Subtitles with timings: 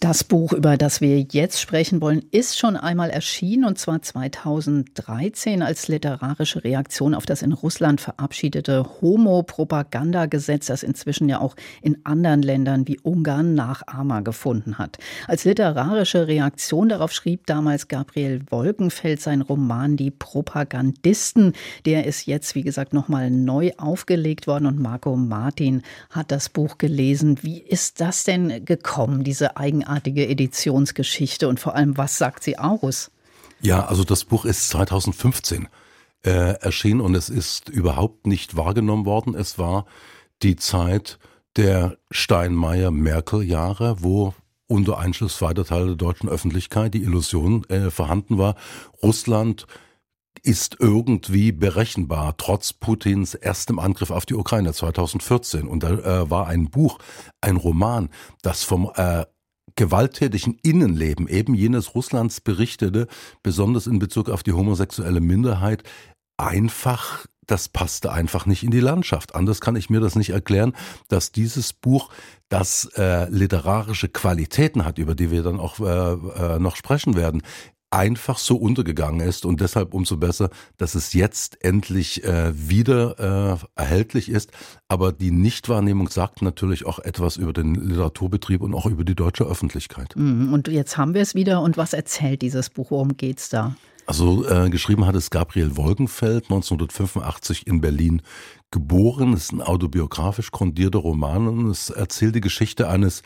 [0.00, 5.60] das Buch, über das wir jetzt sprechen wollen, ist schon einmal erschienen und zwar 2013
[5.60, 12.40] als literarische Reaktion auf das in Russland verabschiedete Homo-Propagandagesetz, das inzwischen ja auch in anderen
[12.40, 14.96] Ländern wie Ungarn Nachahmer gefunden hat.
[15.28, 21.52] Als literarische Reaktion darauf schrieb damals Gabriel Wolkenfeld sein Roman Die Propagandisten.
[21.84, 26.78] Der ist jetzt, wie gesagt, nochmal neu aufgelegt worden und Marco Martin hat das Buch
[26.78, 27.36] gelesen.
[27.42, 32.58] Wie ist das denn gekommen, diese Eigenart eigenartige Editionsgeschichte und vor allem, was sagt sie
[32.58, 33.10] aus?
[33.60, 35.68] Ja, also das Buch ist 2015
[36.24, 39.34] äh, erschienen und es ist überhaupt nicht wahrgenommen worden.
[39.34, 39.86] Es war
[40.42, 41.18] die Zeit
[41.56, 44.34] der Steinmeier-Merkel-Jahre, wo
[44.66, 48.54] unter Einschluss weiter Teile der deutschen Öffentlichkeit die Illusion äh, vorhanden war,
[49.02, 49.66] Russland
[50.42, 55.66] ist irgendwie berechenbar, trotz Putins erstem Angriff auf die Ukraine 2014.
[55.66, 56.98] Und da äh, war ein Buch,
[57.40, 58.08] ein Roman,
[58.40, 59.24] das vom äh,
[59.76, 63.06] gewalttätigen Innenleben eben jenes Russlands berichtete,
[63.42, 65.82] besonders in Bezug auf die homosexuelle Minderheit,
[66.36, 69.34] einfach das passte einfach nicht in die Landschaft.
[69.34, 70.74] Anders kann ich mir das nicht erklären,
[71.08, 72.10] dass dieses Buch,
[72.48, 77.42] das äh, literarische Qualitäten hat, über die wir dann auch äh, äh, noch sprechen werden,
[77.90, 83.80] einfach so untergegangen ist und deshalb umso besser, dass es jetzt endlich äh, wieder äh,
[83.80, 84.52] erhältlich ist.
[84.88, 89.44] Aber die Nichtwahrnehmung sagt natürlich auch etwas über den Literaturbetrieb und auch über die deutsche
[89.44, 90.14] Öffentlichkeit.
[90.16, 91.62] Mhm, und jetzt haben wir es wieder.
[91.62, 92.92] Und was erzählt dieses Buch?
[92.92, 93.74] Worum geht's da?
[94.06, 98.22] Also äh, geschrieben hat es Gabriel Wolkenfeld 1985 in Berlin
[98.70, 99.32] geboren.
[99.34, 103.22] Es ist ein autobiografisch grundierter Roman und es erzählt die Geschichte eines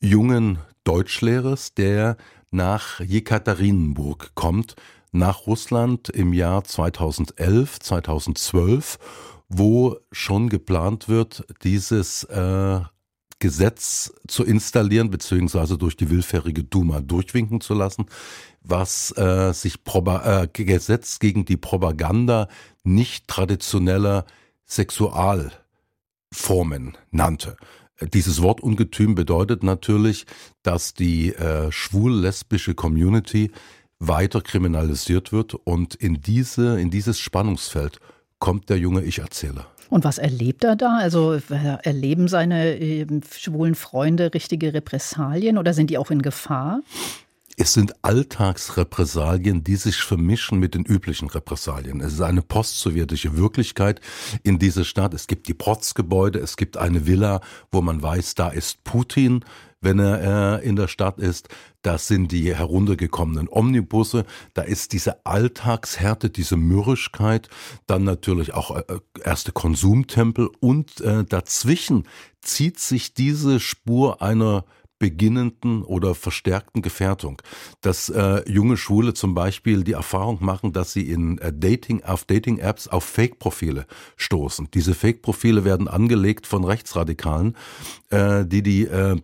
[0.00, 2.16] jungen Deutschlehrers, der
[2.54, 4.76] nach Jekaterinburg kommt,
[5.12, 8.98] nach Russland im Jahr 2011, 2012,
[9.48, 12.80] wo schon geplant wird, dieses äh,
[13.38, 18.06] Gesetz zu installieren, beziehungsweise durch die willfährige Duma durchwinken zu lassen,
[18.62, 22.48] was äh, sich Proba äh, Gesetz gegen die Propaganda
[22.84, 24.24] nicht traditioneller
[24.64, 27.58] Sexualformen nannte.
[28.00, 30.26] Dieses Wortungetüm bedeutet natürlich,
[30.62, 33.50] dass die äh, schwul-lesbische Community
[33.98, 38.00] weiter kriminalisiert wird und in diese, in dieses Spannungsfeld
[38.38, 39.66] kommt der junge Ich-Erzähler.
[39.90, 40.96] Und was erlebt er da?
[40.96, 41.38] Also
[41.82, 46.80] erleben seine äh, schwulen Freunde richtige Repressalien oder sind die auch in Gefahr?
[47.56, 52.00] Es sind Alltagsrepressalien, die sich vermischen mit den üblichen Repressalien.
[52.00, 54.00] Es ist eine postsowjetische Wirklichkeit
[54.42, 55.14] in dieser Stadt.
[55.14, 59.44] Es gibt die Protzgebäude, es gibt eine Villa, wo man weiß, da ist Putin,
[59.80, 61.48] wenn er äh, in der Stadt ist.
[61.82, 64.24] Das sind die heruntergekommenen Omnibusse.
[64.54, 67.48] Da ist diese Alltagshärte, diese Mürrischkeit.
[67.86, 68.84] Dann natürlich auch äh,
[69.22, 70.50] erste Konsumtempel.
[70.58, 72.08] Und äh, dazwischen
[72.40, 74.64] zieht sich diese Spur einer
[75.04, 77.42] beginnenden oder verstärkten Gefährdung.
[77.82, 82.24] Dass äh, junge Schwule zum Beispiel die Erfahrung machen, dass sie in äh, Dating, auf
[82.24, 83.84] Dating-Apps auf Fake-Profile
[84.16, 84.68] stoßen.
[84.72, 87.54] Diese Fake-Profile werden angelegt von Rechtsradikalen,
[88.08, 89.20] äh, die die äh,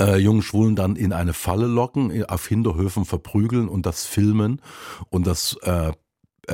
[0.00, 4.62] äh, jungen Schwulen dann in eine Falle locken, auf Hinterhöfen verprügeln und das filmen
[5.10, 5.92] und das äh,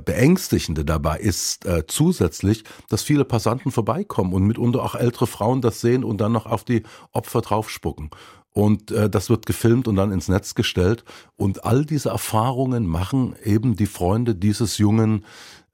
[0.00, 5.80] Beängstigende dabei ist äh, zusätzlich, dass viele Passanten vorbeikommen und mitunter auch ältere Frauen das
[5.80, 6.82] sehen und dann noch auf die
[7.12, 8.10] Opfer draufspucken.
[8.52, 11.04] Und äh, das wird gefilmt und dann ins Netz gestellt.
[11.36, 15.24] Und all diese Erfahrungen machen eben die Freunde dieses jungen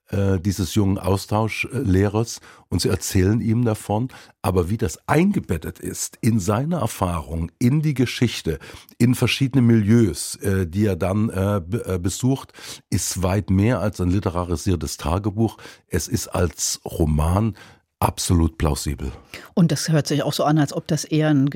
[0.09, 4.09] äh, dieses jungen Austauschlehrers und sie erzählen ihm davon,
[4.41, 8.59] aber wie das eingebettet ist in seine Erfahrung, in die Geschichte,
[8.97, 12.53] in verschiedene Milieus, äh, die er dann äh, äh besucht,
[12.89, 15.57] ist weit mehr als ein literarisiertes Tagebuch.
[15.87, 17.55] Es ist als Roman
[17.99, 19.11] absolut plausibel.
[19.53, 21.49] Und das hört sich auch so an, als ob das eher ein,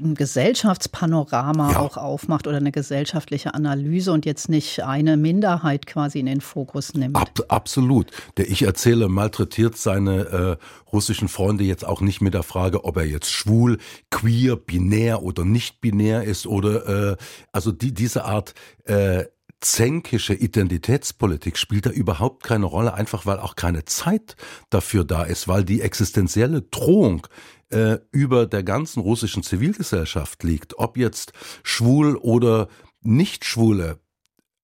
[0.00, 1.78] ein Gesellschaftspanorama ja.
[1.78, 6.94] auch aufmacht oder eine gesellschaftliche Analyse und jetzt nicht eine Minderheit quasi in den Fokus
[6.94, 7.16] nimmt.
[7.16, 8.10] Ab, absolut.
[8.36, 13.04] Der Ich-Erzähler malträtiert seine äh, russischen Freunde jetzt auch nicht mit der Frage, ob er
[13.04, 13.78] jetzt schwul,
[14.10, 17.16] queer, binär oder nicht binär ist oder äh,
[17.52, 18.54] also die, diese Art
[18.84, 19.24] äh,
[19.64, 24.36] zänkische Identitätspolitik spielt da überhaupt keine Rolle, einfach weil auch keine Zeit
[24.70, 27.26] dafür da ist, weil die existenzielle Drohung
[27.70, 31.32] äh, über der ganzen russischen Zivilgesellschaft liegt, ob jetzt
[31.62, 32.68] schwul oder
[33.00, 33.98] nicht schwule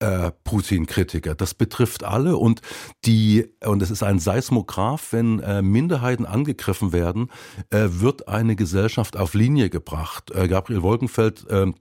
[0.01, 1.35] äh, Putin-Kritiker.
[1.35, 2.61] Das betrifft alle und
[3.05, 7.31] die und es ist ein Seismograph, wenn äh, Minderheiten angegriffen werden,
[7.71, 10.31] äh, wird eine Gesellschaft auf Linie gebracht.
[10.31, 11.73] Gabriel Wolkenfeld äh,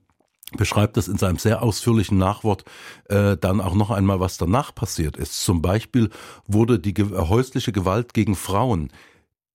[0.56, 2.64] beschreibt es in seinem sehr ausführlichen Nachwort
[3.08, 5.42] äh, dann auch noch einmal, was danach passiert ist.
[5.42, 6.10] Zum Beispiel
[6.46, 8.90] wurde die ge häusliche Gewalt gegen Frauen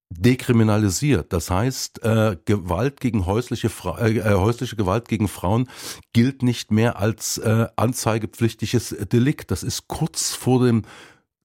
[0.10, 1.34] dekriminalisiert.
[1.34, 3.70] Das heißt, äh, Gewalt gegen häusliche,
[4.00, 5.68] äh, äh, häusliche Gewalt gegen Frauen
[6.14, 9.52] gilt nicht mehr als äh, anzeigepflichtiges Delikt.
[9.52, 10.84] Das ist kurz vor dem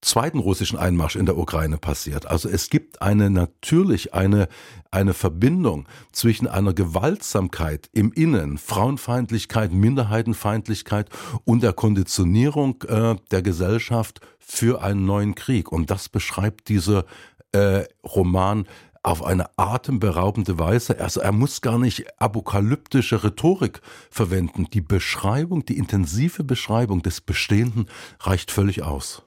[0.01, 2.27] zweiten russischen Einmarsch in der Ukraine passiert.
[2.27, 4.49] Also es gibt eine natürlich eine
[4.91, 11.09] eine Verbindung zwischen einer Gewaltsamkeit im Innen, Frauenfeindlichkeit, Minderheitenfeindlichkeit
[11.45, 15.71] und der Konditionierung äh, der Gesellschaft für einen neuen Krieg.
[15.71, 17.05] Und das beschreibt dieser
[17.53, 18.67] äh, Roman
[19.03, 21.01] auf eine atemberaubende Weise.
[21.01, 23.81] Also er muss gar nicht apokalyptische Rhetorik
[24.11, 24.69] verwenden.
[24.73, 27.87] Die Beschreibung, die intensive Beschreibung des Bestehenden
[28.21, 29.23] reicht völlig aus.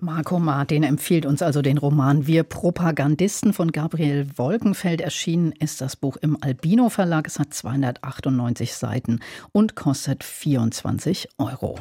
[0.00, 5.00] Marco Martin empfiehlt uns also den Roman Wir Propagandisten von Gabriel Wolkenfeld.
[5.00, 7.26] Erschienen ist das Buch im Albino Verlag.
[7.26, 9.20] Es hat 298 Seiten
[9.52, 11.78] und kostet 24 Euro.